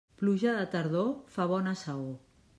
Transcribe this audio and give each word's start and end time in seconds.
Pluja 0.21 0.53
de 0.59 0.63
tardor 0.77 1.13
fa 1.37 1.47
bona 1.53 1.77
saó. 1.85 2.11